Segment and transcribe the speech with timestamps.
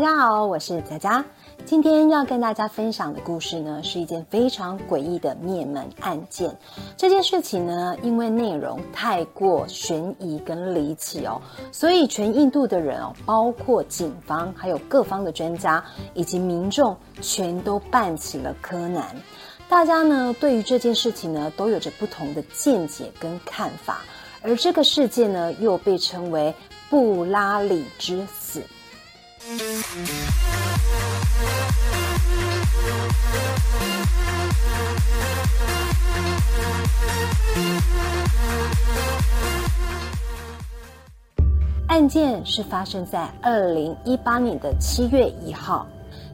[0.00, 1.22] 大家好，我是佳佳。
[1.66, 6.56] 今天要跟大家分享的故事呢，是一件非常诡异的灭门案件。
[6.96, 15.84] 这件事情呢，因为内容太过悬疑跟离奇哦，所以全印度的人哦，包括警方、还有各方的专家
[16.14, 19.04] 以及民众，全都扮起了柯南。
[19.68, 23.98] 大家呢，对于这件事情呢，都有着不同的见解跟看法。
[24.40, 26.54] 而这个事件呢，又被称为
[26.88, 28.26] 布拉里之。
[41.86, 45.86] 案件是发生在二零一八年的七月一号，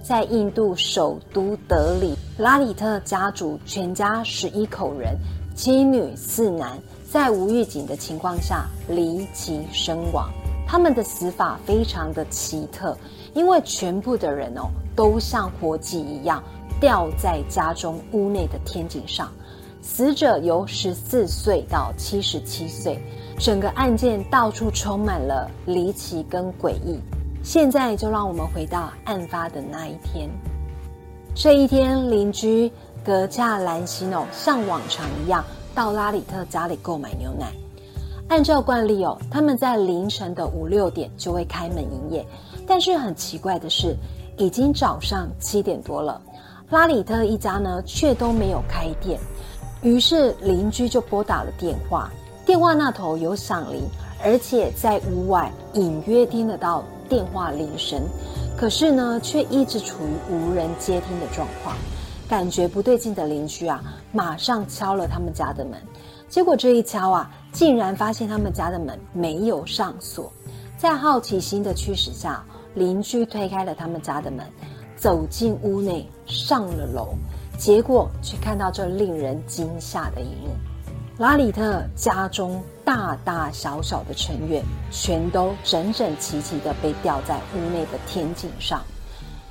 [0.03, 5.17] 在印度首都德里，拉里特家族全家十一口人，
[5.55, 6.77] 七女四男，
[7.09, 10.29] 在无预警的情况下离奇身亡。
[10.67, 12.97] 他们的死法非常的奇特，
[13.35, 16.43] 因为全部的人哦都像活祭一样
[16.81, 19.31] 吊在家中屋内的天井上。
[19.81, 23.01] 死者由十四岁到七十七岁，
[23.39, 26.99] 整个案件到处充满了离奇跟诡异。
[27.45, 30.29] 现在就让我们回到案发的那一天。
[31.33, 32.73] 这一天，邻居
[33.05, 37.53] 格恰兰西诺像往常一样到拉里特家里购买牛奶。
[38.29, 42.27] 按照惯例哦，他们在凌晨的五六点就会开门营业。
[42.67, 43.97] 但是很奇怪的是，
[44.37, 46.21] 已经早上七点多了，
[46.71, 49.21] 拉里特一家呢却都没有开店。
[49.83, 52.11] 于是邻居就拨打了电话，
[52.45, 53.85] 电话那头有响铃，
[54.25, 58.03] 而且在屋外隐约听得到电话铃声。
[58.57, 61.77] 可是呢，却一直处于无人接听的状况。
[62.29, 63.81] 感觉不对劲的邻居啊，
[64.11, 65.81] 马上敲了他们家的门。
[66.29, 70.33] 结果这一敲啊，竟然发现他们家的门没有上锁。
[70.77, 74.45] 在好奇心的驱使下，邻居推开了他们家的门，
[74.97, 77.15] 走进屋内，上了楼。
[77.57, 80.51] 结果却看到这令人惊吓的一幕：
[81.17, 88.83] 拉里特家中大大小小的成员全都整整齐齐的被吊在屋内的天井上。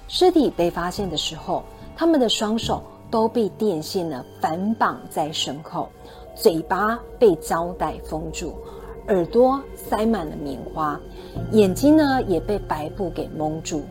[0.07, 1.63] 尸体被发现的时候，
[1.95, 5.89] 他们的双手都被电线呢反绑在身后，
[6.35, 8.55] 嘴巴被胶带封住，
[9.07, 10.99] 耳朵塞满了棉花，
[11.51, 13.85] 眼睛呢也被白布给蒙住。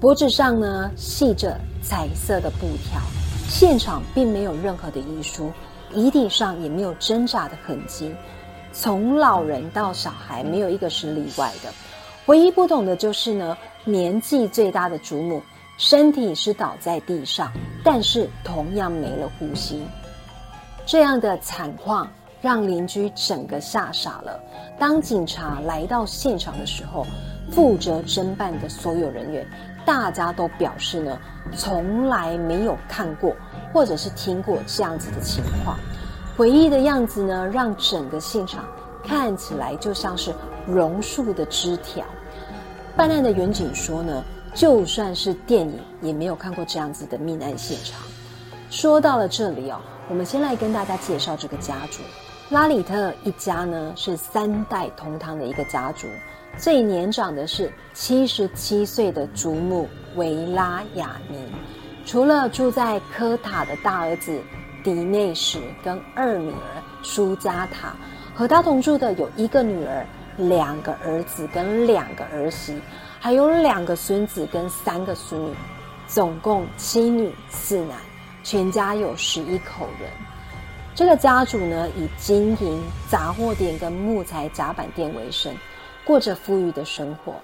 [0.00, 3.00] 脖子上呢系着彩色的布条，
[3.48, 5.52] 现场并没有任何的遗书，
[5.94, 8.12] 遗体上也没有挣扎的痕迹，
[8.72, 11.72] 从老人到小孩没有一个是例外的。
[12.26, 15.40] 唯一不同的就是呢，年纪最大的祖母
[15.78, 17.52] 身体是倒在地上，
[17.84, 19.82] 但是同样没了呼吸。
[20.90, 24.40] 这样的惨况让邻居整个吓傻了。
[24.76, 27.06] 当警察来到现场的时候，
[27.52, 29.46] 负责侦办的所有人员。
[29.86, 31.16] 大家都表示呢，
[31.56, 33.36] 从来没有看过
[33.72, 35.78] 或者是听过这样子的情况，
[36.36, 38.64] 诡异的样子呢，让整个现场
[39.04, 40.34] 看起来就像是
[40.66, 42.04] 榕树的枝条。
[42.96, 44.24] 办案的远警说呢，
[44.54, 48.00] 就算是电影也没有看过这样子的命案现场。
[48.70, 52.00] 说到了这里哦，我们先来跟大家介绍这个家族，
[52.50, 56.06] 拉里特一家呢是三代同堂的一个家族。
[56.56, 61.52] 最年长的是七十七岁的祖母维拉雅尼，
[62.06, 64.40] 除了住在科塔的大儿子
[64.84, 67.96] 迪内什跟二女儿舒加塔，
[68.36, 70.06] 和他同住的有一个女儿、
[70.36, 72.80] 两个儿子跟两个儿媳，
[73.18, 75.54] 还有两个孙子跟三个孙女，
[76.06, 77.96] 总共七女四男，
[78.42, 80.10] 全家有十一口人。
[80.94, 85.54] 这个家族呢，以经营杂货店跟木材甲板店为生。
[86.04, 87.34] 过着富裕的生活，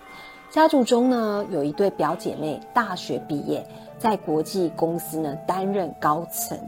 [0.50, 3.64] 家族中呢有一对表姐妹，大学毕业，
[3.98, 6.58] 在国际公司呢担任高层，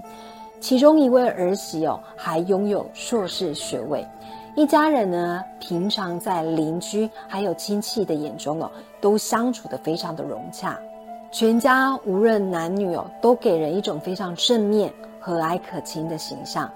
[0.61, 4.07] 其中一位儿媳哦还拥有硕士学位，
[4.55, 10.79] 一家人呢平常在邻居还有亲戚的眼中哦都相处的非常的融洽，
[11.31, 16.71] 全家无论男女哦都给人一种非常正面和蔼可亲的形象。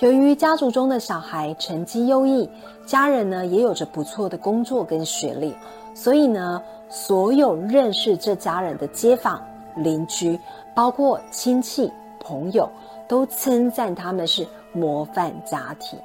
[0.00, 2.50] 由于家族中的小孩成绩优异，
[2.84, 5.54] 家人呢也有着不错的工作跟学历，
[5.94, 9.40] 所以呢，所有认识这家人的街坊
[9.76, 10.38] 邻居，
[10.74, 12.68] 包括亲戚朋友，
[13.06, 15.96] 都称赞他们是模范家庭。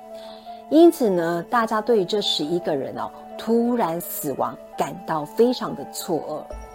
[0.70, 6.69] 因此呢，大家对这十一个人哦突然死亡感到非常的错愕。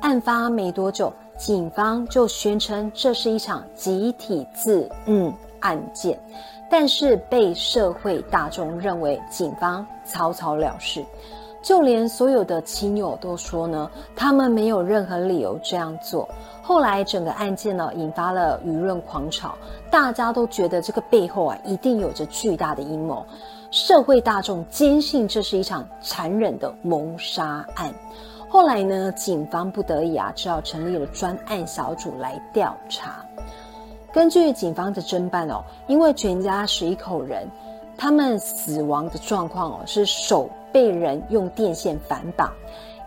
[0.00, 5.32] 案发没多久，警方就宣称这是一场集体自嗯。
[5.60, 6.18] 案件，
[6.70, 11.04] 但是被社会大众认为警方草草了事。
[11.62, 16.26] 就连所有的亲友都说呢，他们没有任何理由这样做。
[16.62, 19.54] 后来整个案件呢，引发了舆论狂潮，
[19.90, 23.22] 大家都觉得这个背后啊，一定有着巨大的阴谋。
[23.70, 27.92] 社会大众坚信这是一场残忍的谋杀案。
[28.52, 33.24] 后来呢，警方不得已啊，只好成立了专案小组来调查。
[34.12, 37.46] 根据警方的侦办哦，因为全家十一口人，
[37.96, 42.52] 他们死亡的状况哦是手被人用电线反绑，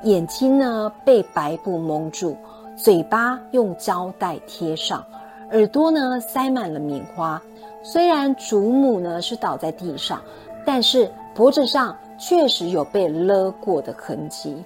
[0.03, 2.37] 眼睛呢被白布蒙住，
[2.77, 5.05] 嘴巴用胶带贴上，
[5.51, 7.41] 耳朵呢塞满了棉花。
[7.83, 10.21] 虽然祖母呢是倒在地上，
[10.65, 14.63] 但是脖子上确实有被勒过的痕迹。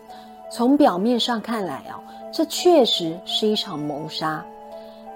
[0.49, 1.99] 从表面上看来哦，
[2.31, 4.43] 这确实是一场谋杀。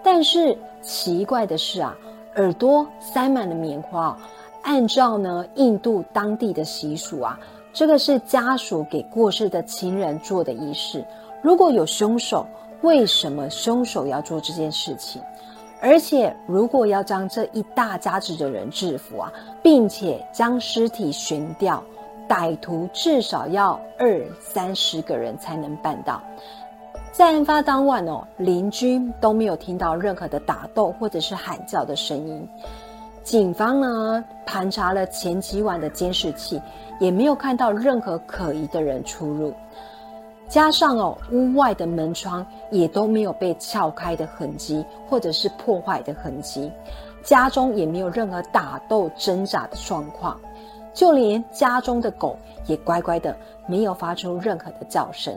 [0.04, 1.96] 但是奇怪的是啊，
[2.36, 4.18] 耳朵塞满了棉花。
[4.64, 7.40] 按照呢印度当地的习俗啊，
[7.74, 11.04] 这个是家属给过世的亲人做的仪式。
[11.42, 12.46] 如果有凶手，
[12.82, 15.22] 为什么凶手要做这件事情？
[15.82, 19.34] 而且如果要将这一大家子的人制服啊，
[19.64, 21.84] 并且将尸体悬吊，
[22.32, 26.22] 歹徒至少要二三十个人才能办到。
[27.12, 32.48] 在案发当晚哦，邻居都没有听到任何的打斗或者是喊叫的声音。
[33.22, 36.62] 警方呢盘查了前几晚的监视器，
[37.02, 39.54] 也没有看到任何可疑的人出入。
[40.48, 46.72] 加上哦，屋外的门窗也都没有被撬开的痕迹，或者是破坏的痕迹。
[47.24, 50.40] 家中也没有任何打斗挣扎的状况，
[50.94, 53.36] 就连家中的狗也乖乖的，
[53.68, 55.34] 没有发出任何的叫声。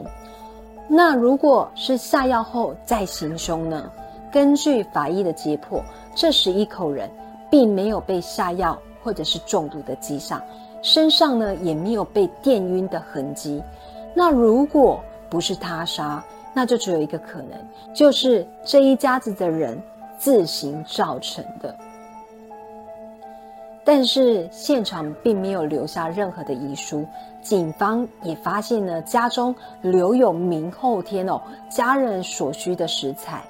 [0.87, 3.91] 那如果是下药后再行凶呢？
[4.31, 5.81] 根据法医的解剖，
[6.13, 7.09] 这十一口人
[7.49, 10.41] 并没有被下药或者是中毒的迹象，
[10.81, 13.63] 身上呢也没有被电晕的痕迹。
[14.13, 16.23] 那如果不是他杀，
[16.53, 17.57] 那就只有一个可能，
[17.93, 19.81] 就是这一家子的人
[20.17, 21.75] 自行造成的。
[23.85, 27.05] 但是现场并没有留下任何的遗书，
[27.43, 31.39] 警方也发现了家中留有明后天哦
[31.69, 33.43] 家人所需的食材。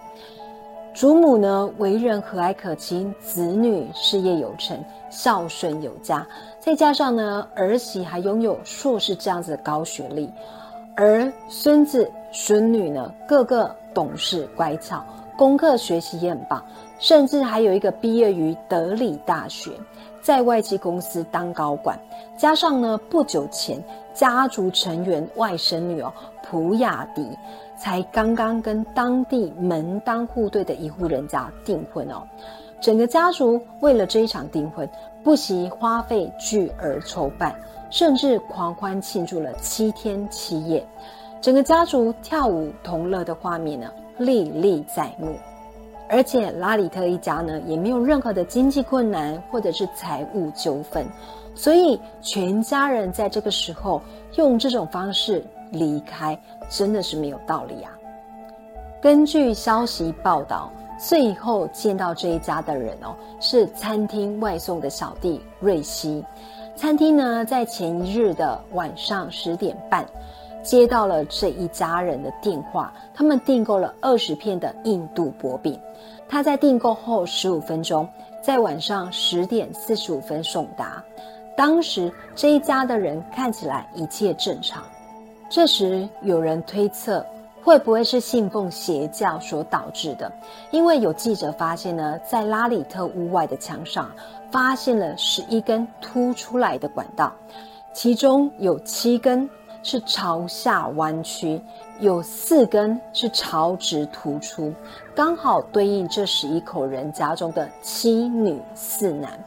[0.94, 4.78] 祖母呢为人和蔼可亲，子女事业有成，
[5.10, 6.28] 孝顺有加，
[6.60, 10.30] 再加上呢儿媳还拥有硕士这样子的高学历，
[10.96, 15.02] 而孙子孙女呢个个懂事乖巧，
[15.38, 16.64] 功课学习也很棒，
[17.00, 19.72] 甚至还有一个毕业于德里大学。
[20.26, 22.00] 在外籍公司当高管，
[22.36, 23.80] 加上呢，不久前
[24.12, 26.12] 家族成员外甥女哦，
[26.42, 27.30] 普雅迪
[27.78, 32.24] 才刚刚跟当地门当户对的一户人家订婚哦，
[32.82, 34.90] 整个家族为了这一场订婚，
[35.24, 37.56] 不惜花费巨额筹办，
[37.92, 40.84] 甚至狂欢庆祝了七天七夜，
[41.40, 45.36] 整个家族跳舞同乐的画面呢，历历在目。
[46.08, 51.06] 而且拉里特一家呢，也没有任何的经济困难或者是财务纠纷，
[51.56, 54.02] 所以全家人在这个时候
[54.36, 57.92] 用这种方式离开，真的是没有道理啊。
[59.02, 66.24] 根据消息报道，最后见到这一家的人哦，是餐厅外送的小弟瑞西。
[66.76, 70.06] 餐厅呢，在前一日的晚上十点半。
[70.66, 75.80] 接到了这一家人的电话，他们订购了二十片的印度薄饼。
[76.28, 78.10] 他在订购后十五分钟，
[78.42, 81.04] 在晚上十点四十五分送达。
[81.56, 84.84] 当时这一家的人看起来一切正常。
[85.50, 87.24] 这时有人推测，
[87.64, 90.32] 会不会是信奉邪教所导致的？
[90.72, 94.10] 因为有记者发现呢，在拉里特屋外的墙上
[94.50, 97.32] 发现了十一根凸出来的管道，
[97.94, 99.48] 其中有七根。
[99.86, 101.62] 是朝下弯曲，
[102.00, 104.74] 有四根是朝直突出，
[105.14, 109.40] 刚好对应这十一口人家中的七女四男。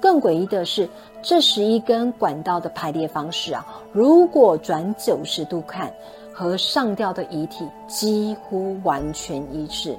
[0.00, 0.90] 更诡异的是，
[1.22, 5.94] 这十一根管道的排列方式啊，如果转九十度看，
[6.32, 9.96] 和上吊的遗体几乎完全一致。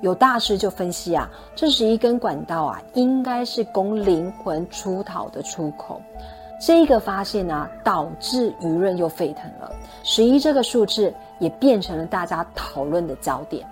[0.00, 6.00] 有大师就分析啊，这十一根管道啊，应该是供灵魂出逃的出口。
[6.58, 9.72] 这个发现呢，导致舆论又沸腾了。
[10.02, 13.66] 十一这个数字也变成了大家讨论的焦点。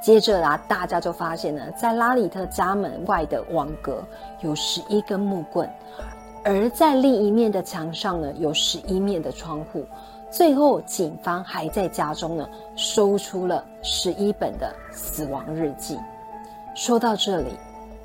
[0.00, 4.04] 接着啊，大家就发现呢，在拉里特家门外的网格
[4.40, 5.68] 有十一根木棍，
[6.44, 9.84] 而在另一面的墙上呢，有十一面的窗户。
[10.30, 15.98] 最后，警方还在家中呢，搜出了十一本的死亡日记。
[16.74, 17.52] 说到这里，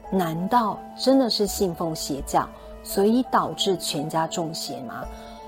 [0.10, 2.48] 难道真的是信奉邪教？
[2.84, 5.04] 所以导致全家中邪吗？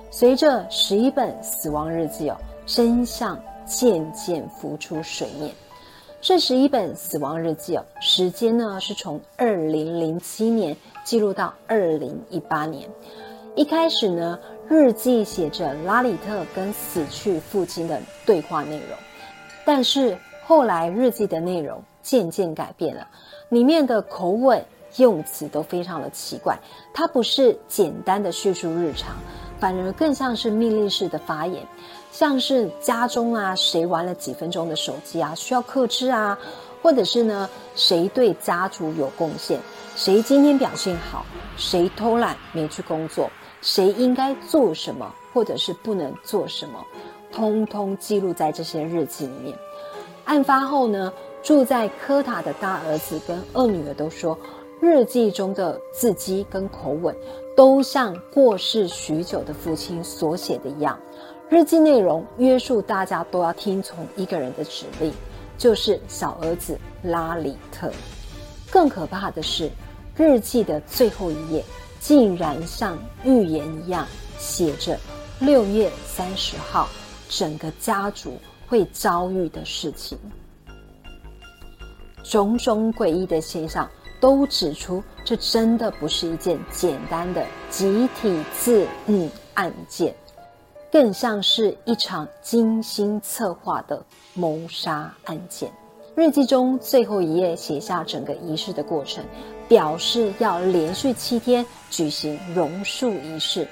[0.10, 5.52] 随着十一本死亡日记哦，真相渐渐浮出水面。
[6.22, 12.90] 这十一本死亡日记哦，时间呢是从二零零七年记录到二零一八年。
[13.56, 18.98] 一开始呢，日记写着拉里特跟死去父亲的对话内容，
[19.66, 23.08] 但是后来日记的内容渐渐改变了，
[23.50, 24.64] 里面的口吻、
[24.98, 26.58] 用词都非常的奇怪。
[26.94, 29.16] 它不是简单的叙述日常，
[29.60, 31.66] 反而更像是命令式的发言。
[32.12, 36.38] 像是家中啊，谁玩了几分钟的手机啊，需要克制啊，
[36.82, 39.60] 或者是呢，谁对家族有贡献，
[39.98, 41.26] 谁今天表现好，
[41.58, 43.30] 谁偷懒没去工作，
[43.62, 46.86] 谁应该做什么，或者是不能做什么，
[47.34, 49.58] 通通记录在这些日记里面。
[50.24, 51.12] 案发后呢，
[51.44, 54.38] 住在科塔的大儿子跟二女儿都说，
[54.82, 57.16] 日记中的字迹跟口吻，
[57.56, 61.00] 都像过世许久的父亲所写的一样。
[61.50, 65.14] 日记内容约束大家都要听从一个人的指令，
[65.58, 67.92] 就是小儿子拉里特。
[68.72, 69.70] 更可怕的是，
[70.16, 71.64] 日记的最后一页
[72.00, 74.06] 竟然像预言一样
[74.38, 74.98] 写着
[75.40, 76.90] 六月三十号
[77.30, 80.18] 整个家族会遭遇的事情。
[82.24, 83.90] 种种诡异的现象
[84.26, 90.16] 都指出，这真的不是一件简单的集体自嗯案件。
[90.92, 94.04] 更像是一场精心策划的
[94.34, 95.72] 谋杀案件。
[96.16, 99.24] 日记中最后一页写下整个仪式的过程，
[99.68, 103.68] 表示要连续七天举行榕树仪式，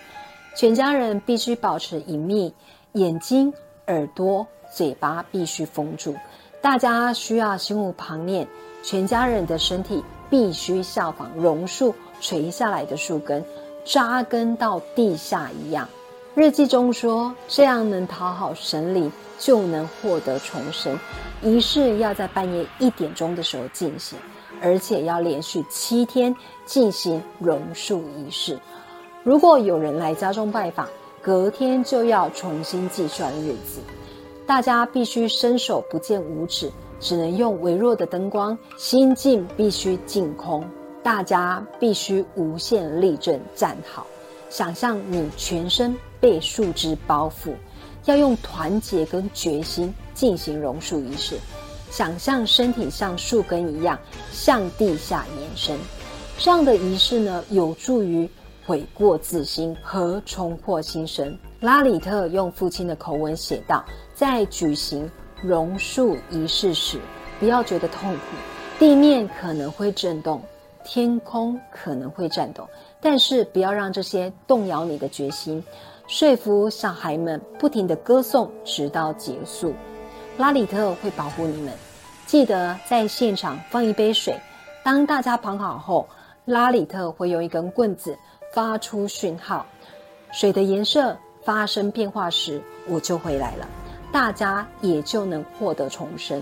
[0.55, 2.53] 全家人必须保持隐秘，
[2.91, 3.51] 眼睛、
[3.87, 6.15] 耳朵、嘴巴必须封住，
[6.61, 8.47] 大家需要心无旁念，
[8.83, 13.43] 全家人的身体必须效仿榕树垂下来的树根，
[13.85, 15.87] 扎根到地下一样。
[16.35, 20.97] 日记中说，这样能讨好神灵，就能获得重生。
[21.41, 24.17] 仪式要在半夜一点钟的时候进行，
[24.61, 28.57] 而且要连续七天进行榕树仪式。
[29.23, 30.87] 如果有人来家中拜访，
[31.21, 33.79] 隔天就要重新计算日子。
[34.47, 36.71] 大家必须伸手不见五指，
[37.03, 40.67] 只能用微弱的灯光，心境必须净空。
[41.03, 44.07] 大家必须无限立正站好，
[44.49, 45.95] 想象你全身。
[46.23, 47.53] 被树枝包覆，
[48.05, 51.37] 要用团结跟决心进行榕树仪式。
[51.91, 53.99] 想象身体像树根一样
[54.31, 55.77] 向地下延伸，
[56.37, 58.29] 这样的仪式呢，有助于
[58.65, 61.37] 悔过自新和重获新生。
[61.59, 63.83] 拉里特用父亲的口吻写道
[64.15, 65.11] ：“在举行
[65.43, 66.97] 榕树仪式时，
[67.39, 68.19] 不要觉得痛苦，
[68.79, 70.41] 地面可能会震动，
[70.85, 72.67] 天空可能会颤动，
[73.01, 75.63] 但是不要让这些动摇你的决心。”
[76.07, 79.73] 说服小孩们不停的歌颂，直到结束。
[80.37, 81.73] 拉里特会保护你们。
[82.25, 84.39] 记得在现场放一杯水。
[84.83, 86.07] 当大家跑好后，
[86.45, 88.17] 拉里特会用一根棍子
[88.53, 89.65] 发出讯号。
[90.31, 93.67] 水的颜色发生变化时，我就回来了，
[94.13, 96.41] 大家也就能获得重生。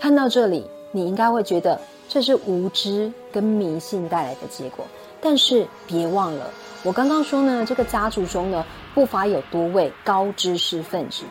[0.00, 4.84] 看到这里，你应该会觉得这是无知跟迷信带来的结果。
[5.20, 6.50] 但是别忘了。
[6.82, 11.22] 我刚刚说呢，这个家族中呢，不乏有多位高知识分子，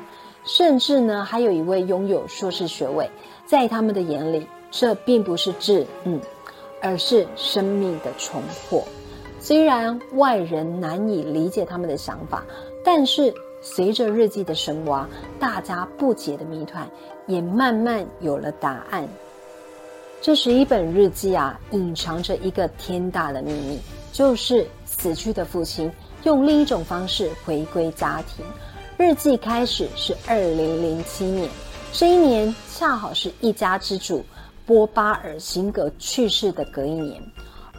[0.45, 3.09] 甚至呢，还有一位拥有硕士学位。
[3.45, 6.19] 在他们的眼里，这并不是智嗯，
[6.81, 8.85] 而是生命的重获。
[9.39, 12.43] 虽然外人难以理解他们的想法，
[12.83, 13.33] 但是
[13.65, 16.87] 随着日记的深挖，大家不解的谜团
[17.25, 19.09] 也慢慢有了答案。
[20.21, 23.79] 这是一本日记啊，隐藏着一个天大的秘密，
[24.13, 24.67] 就是。
[24.85, 25.91] 死去的父亲
[26.23, 28.45] 用另一种方式回归家庭。
[28.97, 31.49] 日记开始是二零零七年，
[31.91, 34.23] 这一年恰好是一家之主
[34.65, 37.21] 波巴尔辛格去世的隔一年。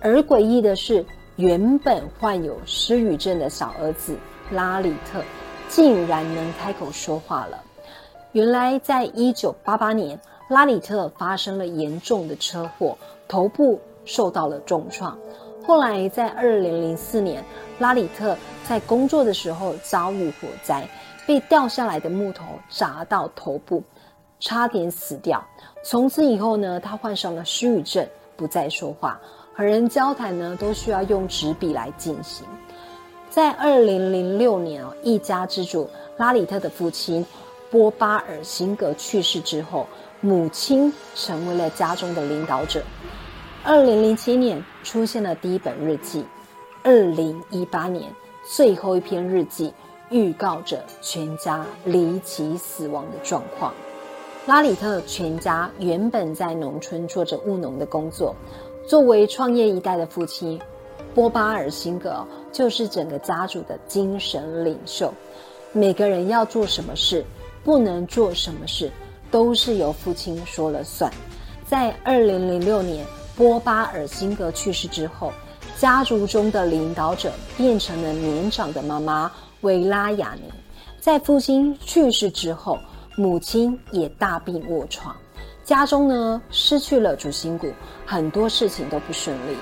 [0.02, 4.14] 而诡异的是，原本患有失语症的小儿子
[4.50, 5.24] 拉里特，
[5.68, 7.62] 竟然能开口说话了。
[8.32, 10.18] 原来，在一九八八年，
[10.48, 12.96] 拉里特发生了严重的车祸，
[13.26, 15.16] 头部受到了重创。
[15.66, 17.42] 后来，在二零零四年，
[17.78, 18.36] 拉里特
[18.68, 20.86] 在工作的时候遭遇火灾，
[21.26, 23.82] 被掉下来的木头砸到头部，
[24.38, 25.44] 差点死掉。
[25.82, 28.06] 从此以后呢，他患上了失语症，
[28.36, 29.18] 不再说话，
[29.54, 32.46] 和人交谈呢都需要用纸笔来进行。
[33.36, 37.26] 在二零零六年，一家之主拉里特的父亲
[37.70, 39.86] 波巴尔辛格去世之后，
[40.22, 42.82] 母亲成为了家中的领导者。
[43.62, 46.24] 二零零七年出现了第一本日记，
[46.82, 48.10] 二零一八年
[48.42, 49.70] 最后一篇日记，
[50.08, 53.74] 预告着全家离奇死亡的状况。
[54.46, 58.34] 拉里特全家原本在农村做着务农的工作，
[58.88, 60.58] 作为创业一代的父亲，
[61.16, 65.10] 波巴尔辛格就是整个家族的精神领袖。
[65.72, 67.24] 每个人要做什么事，
[67.64, 68.92] 不能做什么事，
[69.30, 71.10] 都是由父亲说了算。
[71.66, 73.02] 在二零零六年，
[73.34, 75.32] 波巴尔辛格去世之后，
[75.78, 79.32] 家族中的领导者变成了年长的妈妈
[79.62, 80.52] 维拉雅尼。
[81.00, 82.78] 在父亲去世之后，
[83.16, 85.16] 母亲也大病卧床，
[85.64, 87.72] 家中呢失去了主心骨，
[88.04, 89.56] 很多事情都不顺利。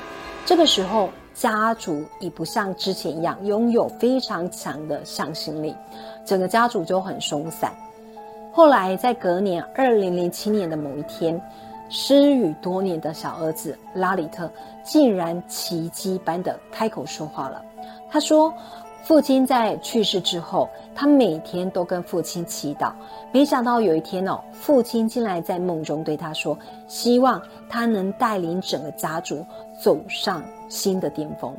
[0.45, 5.75] 这个时候，家族已不像之前一样拥有非常强的向心力，
[6.25, 7.73] 整个家族就很松散。
[8.53, 11.38] 后来，在隔年二零零七年的某一天，
[11.91, 14.50] 失语多年的小儿子拉里特
[14.85, 17.62] 竟然奇迹般的开口说话了。
[18.11, 18.55] 他说。
[19.05, 22.91] 父亲在去世之后，他每天都跟父亲祈祷。
[23.33, 29.45] 没想到有一天哦，父亲竟然在梦中对他说：“希望他能带领整个家族
[29.79, 30.43] 走上
[30.75, 31.54] 新的巅峰。”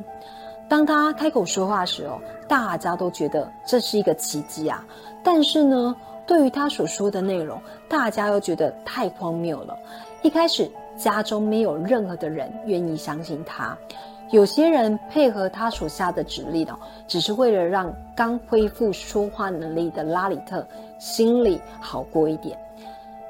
[0.68, 4.84] 当他开口说话时哦，大家都觉得这是一个奇迹啊。
[5.22, 5.94] 但是呢，
[6.26, 9.76] 对于他所说的内容，大家又觉得太荒谬了。
[10.22, 13.78] 一开始，家中没有任何的人愿意相信他。
[14.30, 20.66] 有些人配合他所下的指令哦，只是为了让刚恢复说话能力的拉里特
[20.98, 22.58] 心里好过一点。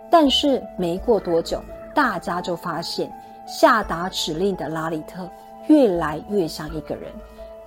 [0.09, 1.61] 但是没过多久，
[1.95, 3.13] 大家就发现
[3.47, 5.29] 下达指令的拉里特
[5.69, 7.11] 越来越像一个人，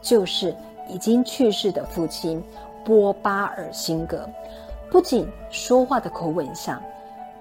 [0.02, 0.56] 就是
[0.88, 2.42] 已经去世的父亲
[2.84, 4.28] 波巴尔辛格。
[4.90, 6.82] 不仅说话的口吻像，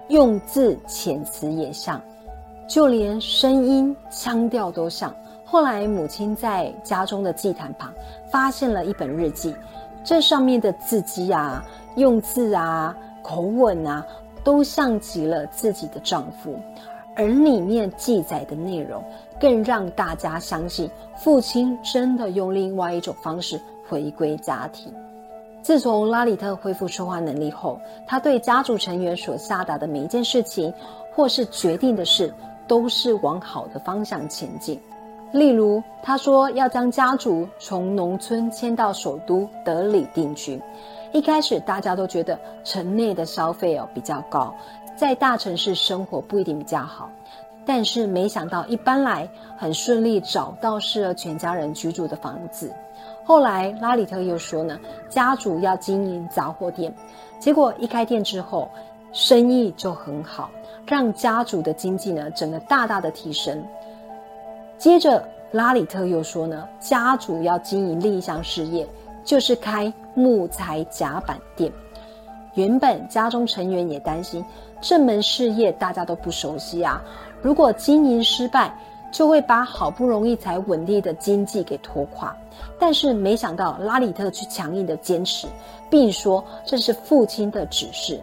[0.09, 1.99] 用字遣词也像，
[2.67, 5.13] 就连声音腔调都像。
[5.43, 7.91] 后来，母亲在家中的祭坛旁
[8.31, 9.55] 发现了一本日记，
[10.03, 14.05] 这上面的字迹啊、用字啊、口吻啊，
[14.43, 16.59] 都像极了自己的丈夫，
[17.15, 19.03] 而里面记载的内容
[19.39, 24.93] 更让大家相信，父亲真的用另外一种方式回归家庭。
[25.61, 30.73] 自从拉里特恢复说话能力后，他对家族成员所下达的每一件事情
[31.13, 32.33] 或是决定的事，
[32.67, 34.79] 都是往好的方向前进。
[35.31, 40.59] 例如，他说要将家族从农村迁到首都德里定居。
[41.11, 44.53] 一开始，大家都觉得城内的消费哦比较高，
[44.95, 47.09] 在大城市生活不一定比较好。
[47.69, 52.73] 但是没想到，一搬来很顺利找到适合全家人居住的房子。
[53.23, 56.91] 后来，拉里特又说呢，家族要经营杂货店，
[57.37, 58.67] 结果一开店之后，
[59.11, 60.49] 生意就很好，
[60.87, 63.63] 让家族的经济呢整个大大的提升。
[64.79, 68.87] 接着，拉里特又说呢，家族要经营另一项事业，
[69.23, 71.71] 就是开木材甲板店。
[72.55, 74.43] 原本家中成员也担心
[74.81, 77.01] 这门事业大家都不熟悉啊，
[77.41, 78.73] 如果经营失败，
[79.11, 82.35] 就会把好不容易才稳定的经济给拖垮。
[82.77, 85.47] 但是没想到拉里特去强硬的坚持，
[85.89, 88.21] 并说这是父亲的指示。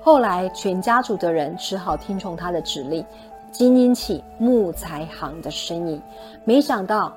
[0.00, 3.04] 后来全家族的人只好听从他的指令。
[3.50, 6.02] 经营起木材行的生意，
[6.42, 7.12] 没想到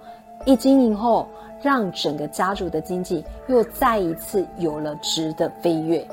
[0.46, 1.28] 一经营后，
[1.64, 6.08] 让整个家族的经济又再一次有了质的飞跃。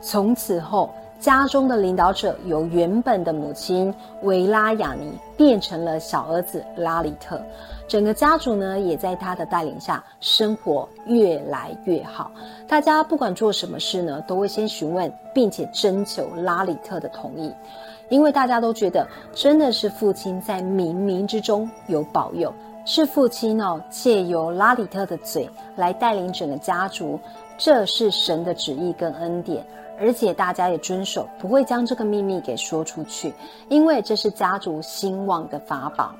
[0.00, 0.88] 从此后，
[1.22, 7.40] 家中的领导者由原本的母亲维拉雅尼变成了小儿子拉里特，
[7.86, 12.32] 整个家族呢也在他的带领下生活越来越好。
[12.66, 17.54] 大家不管做什么事呢，都会先询问并且征求拉里特的同意。
[18.08, 22.52] 因为大家都觉得，真的是父亲在冥冥之中有保佑，
[22.84, 27.16] 是父亲哦借由拉里特的嘴来带领整个家族，
[27.56, 29.64] 这是神的旨意跟恩典，
[30.02, 33.32] 而且大家也遵守，不会将这个秘密给说出去，
[33.68, 36.12] 因为这是家族兴旺的法宝。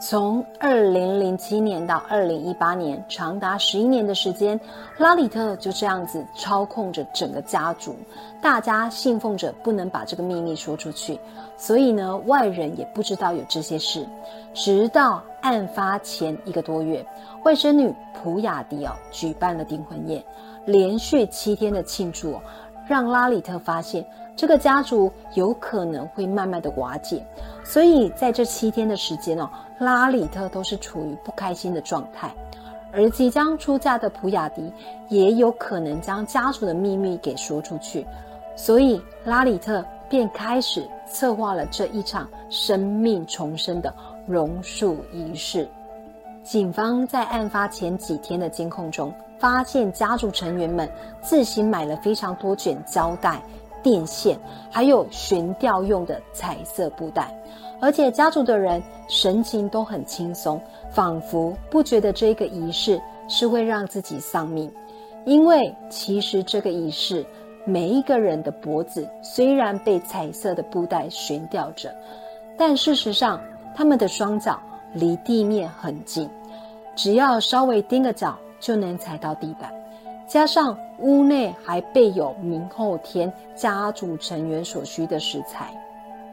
[0.00, 4.58] 从二零零七年到二零一八年，长达十一年的时间，
[4.98, 7.94] 拉里特就这样子操控着整个家族。
[8.42, 11.18] 大家信奉着不能把这个秘密说出去，
[11.56, 14.06] 所以呢，外人也不知道有这些事。
[14.54, 17.04] 直到案发前一个多月，
[17.44, 20.22] 外甥女普雅迪奥举办了订婚宴，
[20.66, 22.38] 连续七天的庆祝，
[22.86, 24.04] 让拉里特发现
[24.36, 27.24] 这个家族有可能会慢慢的瓦解。
[27.64, 29.48] 所以在这七天的时间哦。
[29.76, 32.32] 拉里特都是处于不开心的状态，
[32.92, 34.72] 而即将出嫁的普雅迪
[35.08, 38.06] 也有可能将家族的秘密给说出去，
[38.54, 43.92] 所以拉里特便开始策划了这一场生命重生的
[44.28, 45.68] 榕树仪式。
[46.44, 50.88] 警方在案发前几天的监控中，发现家族成员们
[51.22, 53.42] 自行买了非常多卷胶带、
[53.82, 54.38] 电线，
[54.70, 57.34] 还有悬吊用的彩色布袋，
[57.80, 64.70] 而且家族的人神情都很轻松，仿佛不觉得这个仪式是会让自己丧命。
[65.24, 67.24] 因为其实这个仪式，
[67.64, 71.94] 每一个人的脖子虽然被彩色的布袋悬吊着，
[72.58, 73.40] 但事实上
[73.74, 74.58] 他们的双脚。
[74.96, 76.30] 离地面很近，
[76.94, 79.70] 只要稍微踮个脚就能踩到地板。
[80.26, 85.66] 加上屋内还备有明后天家族成员所需的食材，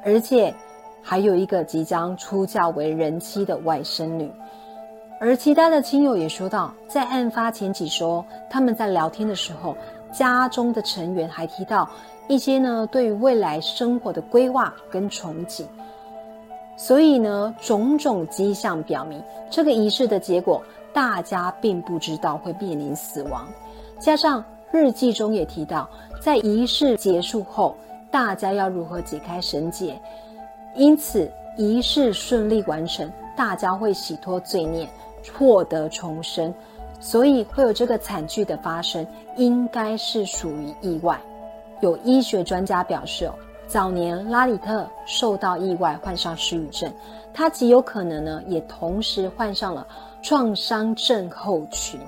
[0.05, 0.53] 而且
[1.03, 4.31] 还有一个即将出嫁为人妻的外甥女。
[5.19, 9.75] 而其他的亲友也说到，在案发前几周，他们在聊天的时候，
[10.09, 11.87] 家中的成员还提到
[12.29, 15.65] 一些呢对于未来生活的规划跟憧憬。
[16.77, 20.63] 所以呢，种种迹象表明，这个仪式的结果，
[20.93, 23.47] 大家并不知道会面临死亡。
[23.99, 25.89] 加上日记中也提到，
[26.21, 27.75] 在仪式结束后，
[28.09, 29.99] 大家要如何解开绳结，
[30.75, 34.89] 因此仪式顺利完成，大家会洗脱罪孽，
[35.37, 36.53] 获得重生。
[36.99, 41.19] 所以会有这个惨剧的发生，应该是属于意外。
[41.79, 43.33] 有医学专家表示哦。
[43.67, 46.91] 早年拉里特受到意外患上失语症，
[47.33, 49.87] 他极有可能呢也同时患上了
[50.21, 51.99] 创伤症候群，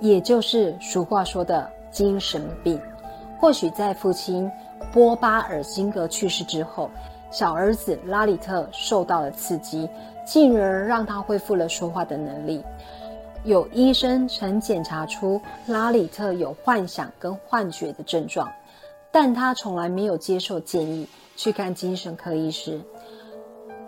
[0.00, 2.80] 也就是俗话说的精神病。
[3.38, 4.50] 或许在父亲
[4.92, 6.90] 波巴尔辛格去世之后，
[7.30, 9.88] 小儿子拉里特受到了刺激，
[10.26, 12.62] 进而让他恢复了说话的能力。
[13.44, 18.50] 有医生曾检查出拉里特有幻想跟幻觉的症状。
[19.12, 22.80] 但他从来没有接受建议去看精神科医师，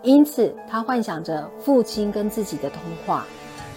[0.01, 3.25] 因此他幻想着父亲跟自己的通话，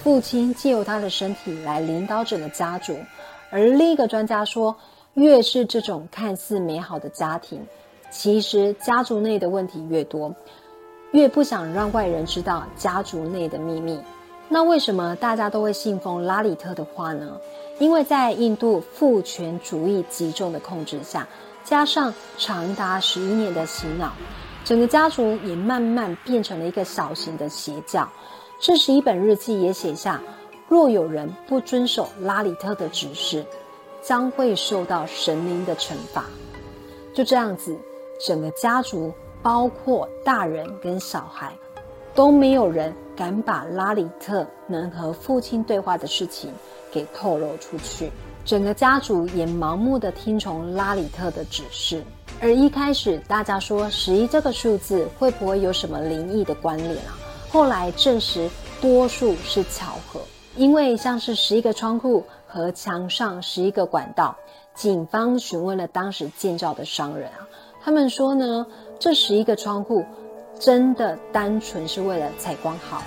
[0.06, 2.96] 父亲借由他的身体来领导整个家族。
[3.50, 4.76] 而另一个专家说，
[5.14, 7.66] 越是这种看似美好的家庭，
[8.08, 10.32] 其实家族内的问题越多，
[11.10, 14.00] 越不想让外人知道家族内的秘密。
[14.48, 17.40] 那为什么大家都会信奉拉里特的话呢？
[17.80, 21.26] 因为在印度父权主义集中的控制下，
[21.64, 24.12] 加上长达十一年的洗脑，
[24.64, 28.08] 整个家族也慢慢变成了一个小型的邪教。
[28.58, 30.20] 这时，一本日记也写下：
[30.68, 33.44] 若有人不遵守拉里特的指示，
[34.02, 36.24] 将会受到神灵的惩罚。
[37.14, 37.76] 就这样子，
[38.26, 41.52] 整个家族，包括大人跟小孩，
[42.14, 46.50] 都没有人敢把拉里特能和父亲对话的事情。
[46.90, 48.10] 给透露出去，
[48.42, 52.02] 整个家族也盲目的听从拉里特的指示。
[52.40, 57.18] 而一开始大家说十一这个数字会不会有什么灵异的关联啊？
[57.56, 58.50] 后来证实
[58.82, 60.20] 多数是巧合，
[60.56, 64.36] 因为像是十一个窗户和墙上十一个管道。
[64.74, 67.48] 警方询问了当时建造的商人啊，
[67.82, 68.66] 他们说呢，
[68.98, 70.04] 这十一个窗户
[70.60, 73.02] 真的单纯是为了采光好，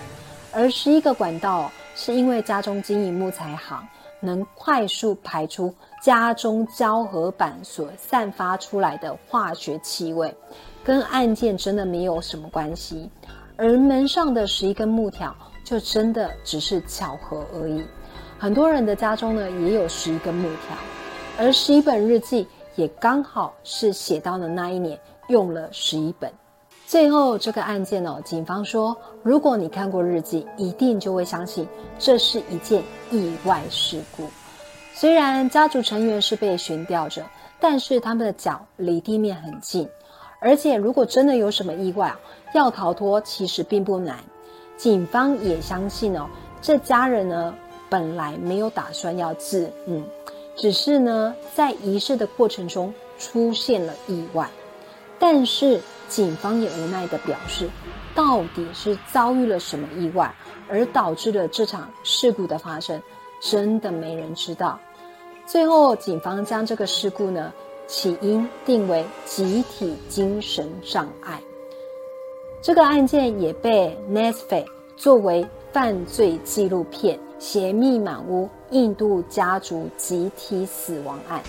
[0.51, 1.71] 而十一个管道。
[1.93, 3.87] 是因为家中经营木材行，
[4.19, 10.33] 能快速排出家中胶合板所散发出来的化学气味，
[10.83, 13.09] 跟案件真的没有什么关系。
[13.59, 17.83] 而门上的十一根木条，就真的只是巧合而已。
[18.37, 20.77] 很多人的家中呢，也有十一根木条，
[21.37, 26.31] 而十一本日记也刚好是写到的那一年用了十一本。
[26.87, 31.67] 最后这个案件哦，警方说，如果你看过日记，一定就会相信
[31.99, 34.29] 这是一件意外事故。
[34.93, 37.25] 虽然家族成员是被悬吊着，
[37.59, 39.87] 但是他们的脚离地面很近，
[40.39, 42.15] 而且如果真的有什么意外
[42.53, 44.17] 要逃脱其实并不难。
[44.77, 46.27] 警方也相信哦，
[46.61, 47.53] 这家人呢
[47.89, 50.03] 本来没有打算要自嗯，
[50.55, 54.49] 只是呢在仪式的过程中出现了意外，
[55.19, 55.81] 但是。
[56.09, 57.69] 警方也无奈地表示，
[58.15, 60.33] 到底是遭遇了什么意外，
[60.67, 62.99] 而导致了这场事故的发生，
[63.39, 64.79] 真的没人知道。
[65.45, 67.53] 最后，警方将这个事故呢
[67.89, 71.41] 起因定为集体精神障碍。
[72.61, 81.39] 这个案件也被 Netflix 作为犯罪纪录片《邪秘满屋：印度家族集体死亡案》，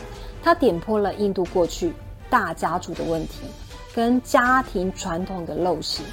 [0.43, 1.93] 它点破了印度过去
[2.31, 3.43] 大家族的问题。
[3.95, 6.05] 跟家庭传统的陋习，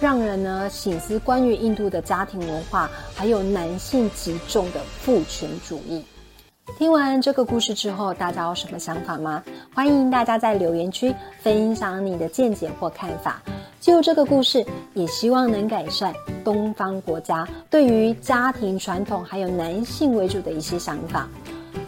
[0.00, 6.02] 让人呢醒思关于印度的家庭文化，还有男性极重的父权主义。
[6.78, 9.42] 听完这个故事之后，大家有什么想法吗？
[9.74, 13.40] 欢迎大家在留言区分享你的见解或看法。
[13.80, 16.12] 就这个故事，也希望能改善
[16.44, 21.26] 东方国家对于家庭传统还有男性为主的一些想法。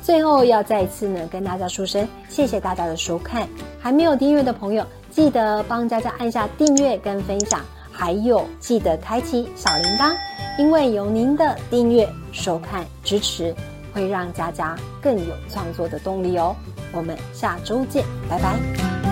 [0.01, 3.47] 最后要再一次呢跟大家说声谢谢大家的收看，
[3.79, 7.61] 还没有订阅的朋友，记得帮佳佳按下订阅跟分享，
[7.93, 10.15] 还有记得开启小铃铛，
[10.59, 13.55] 因为有您的订阅、收看、支持。
[13.99, 16.55] 会让佳佳更有创作的动力哦。
[16.93, 19.08] 我们下周见，拜拜。